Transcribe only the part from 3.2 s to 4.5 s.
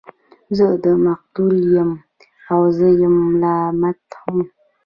ملامت هم